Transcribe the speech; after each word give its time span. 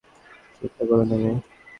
চিন্তা 0.55 0.83
কোরো 0.89 1.03
না 1.03 1.15
মেয়ে। 1.21 1.33